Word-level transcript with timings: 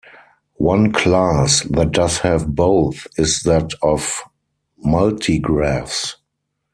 One 0.57 0.91
class 0.93 1.61
that 1.61 1.91
does 1.91 2.17
have 2.21 2.55
both 2.55 3.05
is 3.19 3.43
that 3.43 3.69
of 3.83 4.23
multigraphs. 4.83 6.15